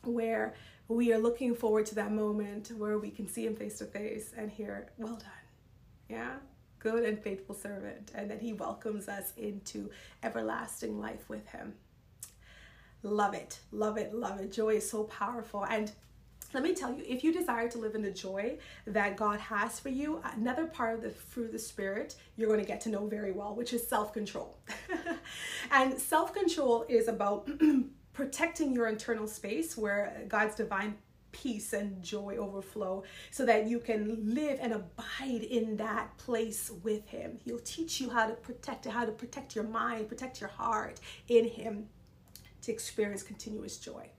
where 0.05 0.55
we 0.89 1.13
are 1.13 1.19
looking 1.19 1.55
forward 1.55 1.87
to 1.87 1.95
that 1.95 2.13
moment 2.13 2.73
where 2.77 2.99
we 2.99 3.11
can 3.11 3.29
see 3.29 3.47
him 3.47 3.55
face 3.55 3.79
to 3.79 3.85
face 3.85 4.33
and 4.37 4.51
hear 4.51 4.91
well 4.99 5.15
done 5.15 5.41
yeah? 6.11 6.35
Good 6.81 7.05
and 7.05 7.23
faithful 7.23 7.55
servant. 7.55 8.11
And 8.15 8.31
that 8.31 8.43
he 8.43 8.53
welcomes 8.53 9.09
us 9.09 9.33
into 9.37 9.91
everlasting 10.23 10.99
life 11.01 11.29
with 11.29 11.47
him. 11.49 11.75
Love 13.03 13.35
it, 13.35 13.61
love 13.71 13.97
it, 13.97 14.15
love 14.15 14.41
it. 14.41 14.53
Joy 14.53 14.77
is 14.77 14.91
so 14.91 15.05
powerful. 15.05 15.65
And 15.65 15.91
let 16.53 16.63
me 16.63 16.75
tell 16.75 16.93
you, 16.93 17.05
if 17.07 17.23
you 17.23 17.33
desire 17.33 17.69
to 17.69 17.79
live 17.79 17.95
in 17.95 18.03
the 18.03 18.11
joy 18.11 18.59
that 18.87 19.17
God 19.17 19.39
has 19.41 19.79
for 19.79 19.89
you, 19.89 20.21
another 20.37 20.67
part 20.67 20.95
of 20.95 21.03
the 21.03 21.11
fruit 21.11 21.47
of 21.47 21.53
the 21.53 21.59
Spirit 21.59 22.17
you're 22.37 22.49
going 22.49 22.61
to 22.61 22.67
get 22.67 22.81
to 22.83 22.89
know 22.89 23.07
very 23.07 23.33
well, 23.33 23.55
which 23.55 23.73
is 23.73 23.87
self 23.87 24.13
control. 24.13 24.59
and 25.71 25.99
self 25.99 26.35
control 26.35 26.85
is 26.89 27.09
about 27.09 27.49
protecting 28.13 28.75
your 28.75 28.89
internal 28.89 29.27
space 29.27 29.77
where 29.77 30.25
God's 30.29 30.57
divine 30.57 30.97
peace 31.33 31.73
and 31.73 32.03
joy 32.03 32.37
overflow 32.37 33.05
so 33.31 33.47
that 33.47 33.69
you 33.69 33.79
can 33.79 34.35
live 34.35 34.59
and 34.61 34.73
abide 34.73 35.43
in 35.43 35.77
that 35.77 36.17
place 36.19 36.73
with 36.83 37.07
him 37.09 37.39
he'll 37.45 37.61
teach 37.61 38.01
you 38.01 38.11
how 38.11 38.27
to 38.27 38.35
protect 38.35 38.85
how 38.85 39.05
to 39.05 39.13
protect 39.13 39.55
your 39.55 39.65
mind 39.65 40.09
protect 40.09 40.41
your 40.41 40.51
heart 40.51 40.99
in 41.29 41.47
him 41.47 41.87
to 42.61 42.73
experience 42.73 43.23
continuous 43.23 43.79
joy 43.79 44.11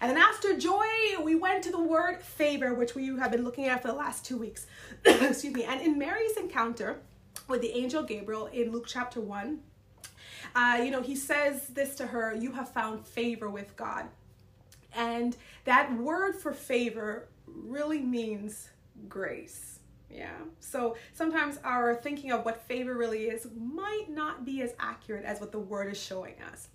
and 0.00 0.10
then 0.10 0.18
after 0.18 0.56
joy 0.56 0.86
we 1.22 1.34
went 1.34 1.62
to 1.62 1.70
the 1.70 1.80
word 1.80 2.20
favor 2.22 2.74
which 2.74 2.94
we 2.94 3.06
have 3.18 3.30
been 3.30 3.44
looking 3.44 3.66
at 3.66 3.82
for 3.82 3.88
the 3.88 3.94
last 3.94 4.24
two 4.24 4.36
weeks 4.36 4.66
excuse 5.04 5.54
me 5.54 5.64
and 5.64 5.80
in 5.80 5.98
mary's 5.98 6.36
encounter 6.36 7.00
with 7.48 7.60
the 7.60 7.70
angel 7.70 8.02
gabriel 8.02 8.46
in 8.46 8.72
luke 8.72 8.86
chapter 8.86 9.20
1 9.20 9.60
uh, 10.54 10.80
you 10.82 10.90
know 10.90 11.02
he 11.02 11.14
says 11.14 11.68
this 11.68 11.94
to 11.94 12.06
her 12.06 12.34
you 12.34 12.52
have 12.52 12.68
found 12.68 13.06
favor 13.06 13.48
with 13.48 13.76
god 13.76 14.06
and 14.96 15.36
that 15.64 15.94
word 15.96 16.36
for 16.36 16.52
favor 16.52 17.28
really 17.46 18.00
means 18.00 18.70
grace. 19.08 19.80
Yeah. 20.10 20.36
So 20.60 20.96
sometimes 21.12 21.58
our 21.64 21.94
thinking 21.94 22.30
of 22.32 22.44
what 22.44 22.62
favor 22.62 22.94
really 22.94 23.24
is 23.24 23.46
might 23.56 24.06
not 24.08 24.44
be 24.44 24.62
as 24.62 24.74
accurate 24.78 25.24
as 25.24 25.40
what 25.40 25.52
the 25.52 25.58
word 25.58 25.90
is 25.90 26.00
showing 26.00 26.34
us. 26.52 26.68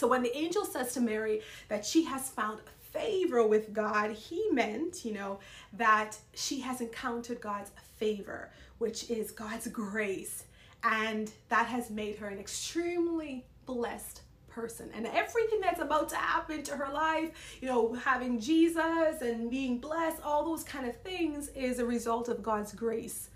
So 0.00 0.06
when 0.06 0.22
the 0.22 0.34
angel 0.34 0.64
says 0.64 0.94
to 0.94 1.00
Mary 1.02 1.42
that 1.68 1.84
she 1.84 2.04
has 2.04 2.30
found 2.30 2.60
favor 2.78 3.46
with 3.46 3.74
God, 3.74 4.12
he 4.12 4.48
meant, 4.50 5.04
you 5.04 5.12
know, 5.12 5.40
that 5.74 6.16
she 6.32 6.58
has 6.60 6.80
encountered 6.80 7.42
God's 7.42 7.70
favor, 7.98 8.50
which 8.78 9.10
is 9.10 9.30
God's 9.30 9.66
grace. 9.66 10.44
And 10.82 11.30
that 11.50 11.66
has 11.66 11.90
made 11.90 12.16
her 12.16 12.28
an 12.28 12.38
extremely 12.38 13.44
blessed 13.66 14.22
person 14.48 14.90
and 14.94 15.06
everything 15.06 15.60
that's 15.60 15.82
about 15.82 16.08
to 16.08 16.16
happen 16.16 16.60
to 16.60 16.76
her 16.76 16.92
life 16.92 17.58
you 17.62 17.68
know 17.68 17.92
having 17.92 18.40
jesus 18.40 19.22
and 19.22 19.48
being 19.48 19.78
blessed 19.78 20.20
all 20.24 20.44
those 20.44 20.64
kind 20.64 20.88
of 20.88 20.96
things 21.02 21.46
is 21.50 21.78
a 21.78 21.84
result 21.84 22.28
of 22.28 22.42
god's 22.42 22.72
grace 22.72 23.28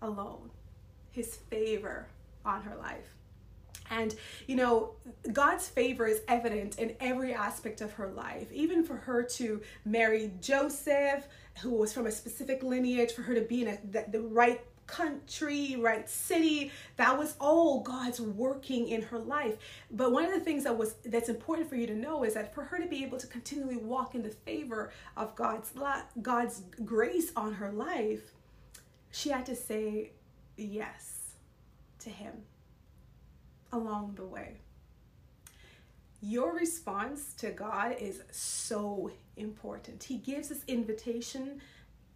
alone 0.00 0.48
his 1.10 1.36
favor 1.36 2.06
on 2.46 2.62
her 2.62 2.74
life 2.76 3.18
and 3.90 4.14
you 4.46 4.56
know 4.56 4.92
god's 5.32 5.68
favor 5.68 6.06
is 6.06 6.22
evident 6.28 6.78
in 6.78 6.94
every 7.00 7.34
aspect 7.34 7.80
of 7.80 7.92
her 7.92 8.08
life 8.08 8.50
even 8.52 8.84
for 8.84 8.96
her 8.96 9.22
to 9.22 9.60
marry 9.84 10.32
joseph 10.40 11.26
who 11.60 11.70
was 11.70 11.92
from 11.92 12.06
a 12.06 12.12
specific 12.12 12.62
lineage 12.62 13.12
for 13.12 13.22
her 13.22 13.34
to 13.34 13.42
be 13.42 13.62
in 13.62 13.68
a, 13.68 13.78
the, 13.90 14.04
the 14.08 14.20
right 14.20 14.62
country, 14.86 15.76
right 15.78 16.08
city. 16.08 16.70
That 16.96 17.18
was 17.18 17.34
all 17.40 17.80
God's 17.80 18.20
working 18.20 18.88
in 18.88 19.02
her 19.02 19.18
life. 19.18 19.56
But 19.90 20.12
one 20.12 20.24
of 20.24 20.32
the 20.32 20.40
things 20.40 20.64
that 20.64 20.76
was 20.76 20.94
that's 21.04 21.28
important 21.28 21.68
for 21.68 21.76
you 21.76 21.86
to 21.86 21.94
know 21.94 22.24
is 22.24 22.34
that 22.34 22.54
for 22.54 22.64
her 22.64 22.78
to 22.78 22.86
be 22.86 23.02
able 23.02 23.18
to 23.18 23.26
continually 23.26 23.76
walk 23.76 24.14
in 24.14 24.22
the 24.22 24.30
favor 24.30 24.92
of 25.16 25.34
God's 25.34 25.72
God's 26.20 26.62
grace 26.84 27.32
on 27.36 27.54
her 27.54 27.72
life, 27.72 28.32
she 29.10 29.30
had 29.30 29.46
to 29.46 29.56
say 29.56 30.12
yes 30.56 31.34
to 32.00 32.10
him 32.10 32.32
along 33.72 34.14
the 34.16 34.24
way. 34.24 34.58
Your 36.20 36.54
response 36.54 37.34
to 37.38 37.50
God 37.50 37.96
is 37.98 38.22
so 38.30 39.10
important. 39.36 40.04
He 40.04 40.18
gives 40.18 40.52
us 40.52 40.58
invitation 40.68 41.60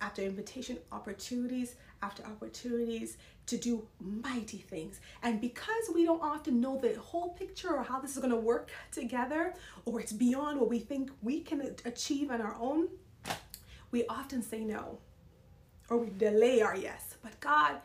after 0.01 0.23
invitation, 0.23 0.79
opportunities 0.93 1.75
after 2.03 2.23
opportunities 2.25 3.17
to 3.47 3.57
do 3.57 3.87
mighty 4.01 4.59
things. 4.59 5.01
And 5.23 5.41
because 5.41 5.91
we 5.95 6.05
don't 6.05 6.23
often 6.23 6.61
know 6.61 6.77
the 6.79 6.95
whole 7.01 7.31
picture 7.31 7.75
or 7.75 7.83
how 7.83 7.99
this 7.99 8.13
is 8.13 8.19
going 8.19 8.31
to 8.31 8.37
work 8.37 8.71
together, 8.93 9.55
or 9.85 10.01
it's 10.01 10.13
beyond 10.13 10.61
what 10.61 10.69
we 10.69 10.79
think 10.79 11.11
we 11.23 11.41
can 11.41 11.75
achieve 11.85 12.31
on 12.31 12.41
our 12.41 12.57
own, 12.61 12.89
we 13.91 14.07
often 14.07 14.43
say 14.43 14.61
no 14.61 14.99
or 15.89 15.99
we 15.99 16.11
delay 16.19 16.61
our 16.61 16.77
yes. 16.77 17.15
But 17.23 17.39
God 17.41 17.77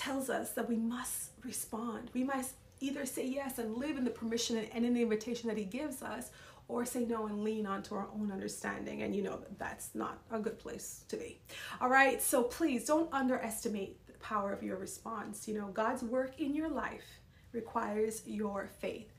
tells 0.00 0.30
us 0.30 0.52
that 0.52 0.66
we 0.66 0.76
must 0.76 1.32
respond. 1.44 2.10
We 2.14 2.24
must 2.24 2.54
either 2.80 3.04
say 3.04 3.26
yes 3.26 3.58
and 3.58 3.76
live 3.76 3.98
in 3.98 4.04
the 4.04 4.10
permission 4.10 4.56
and 4.72 4.86
in 4.86 4.94
the 4.94 5.02
invitation 5.02 5.48
that 5.48 5.58
He 5.58 5.64
gives 5.64 6.02
us, 6.02 6.30
or 6.68 6.86
say 6.86 7.04
no 7.04 7.26
and 7.26 7.44
lean 7.44 7.66
onto 7.66 7.94
our 7.94 8.08
own 8.14 8.32
understanding. 8.32 9.02
And 9.02 9.14
you 9.14 9.22
know 9.22 9.36
that 9.36 9.58
that's 9.58 9.90
not 9.94 10.22
a 10.30 10.38
good 10.38 10.58
place 10.58 11.04
to 11.08 11.16
be. 11.18 11.38
All 11.82 11.90
right, 11.90 12.22
so 12.22 12.44
please 12.44 12.86
don't 12.86 13.12
underestimate 13.12 14.06
the 14.06 14.14
power 14.14 14.54
of 14.54 14.62
your 14.62 14.78
response. 14.78 15.46
You 15.46 15.58
know, 15.58 15.66
God's 15.66 16.02
work 16.02 16.40
in 16.40 16.54
your 16.54 16.70
life 16.70 17.20
requires 17.52 18.22
your 18.24 18.70
faith. 18.80 19.12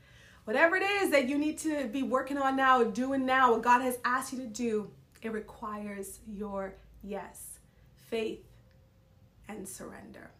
Whatever 0.45 0.77
it 0.77 0.83
is 0.83 1.11
that 1.11 1.29
you 1.29 1.37
need 1.37 1.59
to 1.59 1.85
be 1.89 2.01
working 2.01 2.39
on 2.39 2.55
now, 2.55 2.83
doing 2.83 3.23
now, 3.23 3.51
what 3.51 3.61
God 3.61 3.81
has 3.83 3.99
asked 4.03 4.33
you 4.33 4.39
to 4.39 4.47
do, 4.47 4.89
it 5.21 5.31
requires 5.31 6.21
your 6.25 6.73
yes, 7.03 7.59
faith, 8.09 8.43
and 9.47 9.67
surrender. 9.67 10.31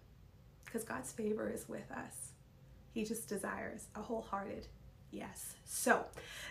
Because 0.71 0.85
God's 0.85 1.11
favor 1.11 1.49
is 1.49 1.67
with 1.67 1.91
us. 1.91 2.31
He 2.93 3.03
just 3.03 3.27
desires 3.27 3.87
a 3.95 4.01
wholehearted 4.01 4.67
Yes. 5.11 5.55
So 5.65 6.05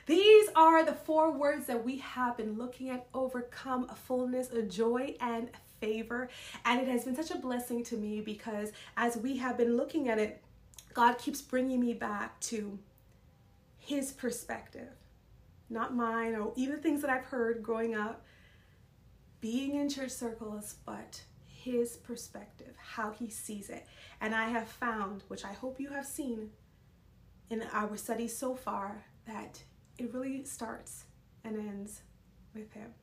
these 0.06 0.48
are 0.54 0.84
the 0.84 0.92
four 0.92 1.32
words 1.32 1.66
that 1.66 1.84
we 1.84 1.98
have 1.98 2.36
been 2.36 2.58
looking 2.58 2.90
at 2.90 3.06
overcome 3.14 3.88
fullness, 3.88 4.50
joy, 4.68 5.16
and 5.20 5.50
favor. 5.80 6.28
And 6.64 6.80
it 6.80 6.88
has 6.88 7.04
been 7.04 7.16
such 7.16 7.30
a 7.30 7.38
blessing 7.38 7.82
to 7.84 7.96
me 7.96 8.20
because 8.20 8.72
as 8.96 9.16
we 9.16 9.38
have 9.38 9.56
been 9.56 9.76
looking 9.76 10.08
at 10.08 10.18
it, 10.18 10.42
God 10.92 11.18
keeps 11.18 11.40
bringing 11.40 11.80
me 11.80 11.94
back 11.94 12.38
to 12.40 12.78
his 13.78 14.12
perspective, 14.12 14.92
not 15.70 15.94
mine 15.94 16.34
or 16.34 16.52
even 16.56 16.80
things 16.80 17.00
that 17.00 17.10
I've 17.10 17.24
heard 17.24 17.62
growing 17.62 17.94
up, 17.94 18.24
being 19.40 19.76
in 19.76 19.88
church 19.88 20.10
circles, 20.10 20.74
but 20.84 21.22
his 21.62 21.96
perspective, 21.96 22.74
how 22.76 23.10
he 23.10 23.28
sees 23.28 23.70
it. 23.70 23.86
And 24.20 24.34
I 24.34 24.48
have 24.48 24.68
found, 24.68 25.24
which 25.28 25.44
I 25.44 25.52
hope 25.52 25.80
you 25.80 25.90
have 25.90 26.06
seen, 26.06 26.50
in 27.50 27.64
our 27.72 27.96
studies 27.96 28.36
so 28.36 28.54
far 28.54 29.04
that 29.26 29.62
it 29.98 30.14
really 30.14 30.44
starts 30.44 31.04
and 31.44 31.56
ends 31.56 32.00
with 32.54 32.72
Him. 32.72 32.94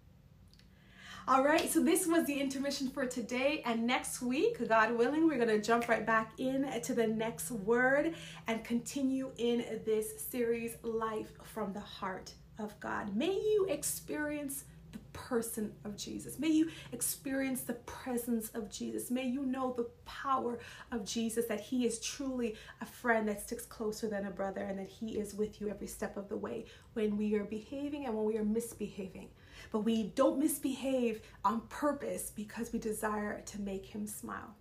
All 1.28 1.44
right, 1.44 1.70
so 1.70 1.84
this 1.84 2.08
was 2.08 2.26
the 2.26 2.40
intermission 2.40 2.90
for 2.90 3.06
today. 3.06 3.62
And 3.66 3.86
next 3.86 4.22
week, 4.22 4.66
God 4.68 4.98
willing, 4.98 5.28
we're 5.28 5.36
going 5.36 5.50
to 5.50 5.62
jump 5.62 5.90
right 5.90 6.06
back 6.06 6.32
in 6.38 6.66
to 6.82 6.94
the 6.94 7.06
next 7.06 7.52
word 7.52 8.16
and 8.48 8.64
continue 8.64 9.32
in 9.38 9.82
this 9.86 10.22
series, 10.22 10.78
Life 10.84 11.34
from 11.44 11.74
the 11.74 11.82
Heart 11.82 12.32
of 12.60 12.80
God. 12.80 13.14
May 13.14 13.34
you 13.34 13.68
experience 13.70 14.64
person 15.18 15.74
of 15.84 15.98
Jesus. 15.98 16.38
May 16.38 16.50
you 16.50 16.70
experience 16.92 17.62
the 17.62 17.74
presence 17.74 18.50
of 18.54 18.70
Jesus. 18.70 19.10
May 19.10 19.26
you 19.26 19.46
know 19.46 19.74
the 19.76 19.90
power 20.06 20.60
of 20.92 21.04
Jesus, 21.04 21.46
that 21.48 21.60
He 21.60 21.86
is 21.86 22.00
truly 22.00 22.56
a 22.82 22.86
friend 22.86 23.28
that 23.28 23.42
sticks 23.42 23.66
closer 23.66 24.08
than 24.08 24.28
a 24.28 24.32
brother, 24.32 24.62
and 24.62 24.78
that 24.80 24.88
He 24.88 25.18
is 25.18 25.34
with 25.34 25.60
you 25.60 25.70
every 25.70 25.88
step 25.88 26.16
of 26.18 26.30
the 26.30 26.38
way 26.38 26.66
when 26.94 27.18
we 27.18 27.36
are 27.36 27.44
behaving 27.44 28.06
and 28.06 28.16
when 28.16 28.26
we 28.26 28.38
are 28.38 28.46
misbehaving. 28.46 29.30
But 29.72 29.80
we 29.80 30.04
don't 30.16 30.40
misbehave 30.40 31.22
on 31.44 31.62
purpose 31.68 32.32
because 32.36 32.72
we 32.72 32.80
desire 32.80 33.42
to 33.42 33.62
make 33.62 33.86
Him 33.86 34.06
smile. 34.06 34.56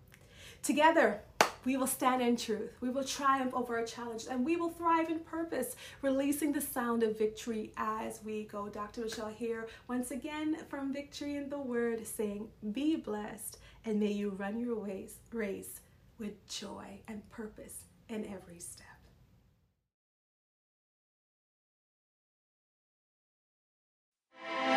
Together, 0.63 1.21
we 1.67 1.77
will 1.77 1.89
stand 1.89 2.23
in 2.23 2.37
truth. 2.37 2.77
We 2.81 2.91
will 2.91 3.03
triumph 3.03 3.53
over 3.53 3.77
our 3.77 3.85
challenges 3.85 4.29
and 4.29 4.47
we 4.47 4.55
will 4.55 4.71
thrive 4.71 5.11
in 5.11 5.19
purpose, 5.19 5.75
releasing 6.01 6.53
the 6.53 6.61
sound 6.61 7.03
of 7.03 7.19
victory 7.19 7.73
as 7.77 8.21
we 8.25 8.45
go. 8.45 8.69
Dr. 8.69 9.01
Michelle 9.01 9.27
here 9.27 9.67
once 9.89 10.13
again 10.13 10.59
from 10.69 10.93
Victory 10.93 11.35
in 11.35 11.49
the 11.49 11.59
Word 11.59 12.07
saying, 12.07 12.51
Be 12.71 12.95
blessed 12.95 13.59
and 13.85 13.99
may 13.99 14.13
you 14.13 14.31
run 14.31 14.61
your 14.61 14.79
ways, 14.79 15.19
race 15.33 15.81
with 16.21 16.47
joy 16.49 17.01
and 17.09 17.29
purpose 17.31 17.79
in 18.09 18.25
every 18.27 18.61
step. 18.61 18.87
Yeah. 24.45 24.76